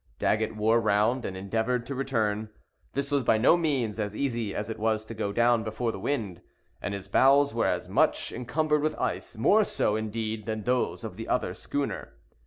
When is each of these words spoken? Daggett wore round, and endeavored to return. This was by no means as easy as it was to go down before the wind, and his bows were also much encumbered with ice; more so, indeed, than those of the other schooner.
Daggett 0.17 0.55
wore 0.55 0.81
round, 0.81 1.25
and 1.25 1.37
endeavored 1.37 1.85
to 1.85 1.93
return. 1.93 2.49
This 2.93 3.11
was 3.11 3.21
by 3.23 3.37
no 3.37 3.55
means 3.55 3.99
as 3.99 4.15
easy 4.15 4.55
as 4.55 4.67
it 4.67 4.79
was 4.79 5.05
to 5.05 5.13
go 5.13 5.31
down 5.31 5.63
before 5.63 5.91
the 5.91 5.99
wind, 5.99 6.41
and 6.81 6.95
his 6.95 7.07
bows 7.07 7.53
were 7.53 7.67
also 7.67 7.91
much 7.91 8.31
encumbered 8.31 8.81
with 8.81 8.97
ice; 8.99 9.37
more 9.37 9.63
so, 9.63 9.95
indeed, 9.95 10.47
than 10.47 10.63
those 10.63 11.03
of 11.03 11.17
the 11.17 11.27
other 11.27 11.53
schooner. 11.53 12.13